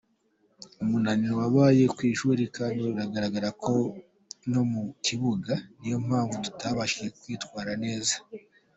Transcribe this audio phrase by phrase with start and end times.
[0.83, 3.49] Umunaniro wabaye mwinshi kandi uragaragara
[4.51, 8.15] no mu kibuga, niyo mpamvu tutabashije kwitwara neza.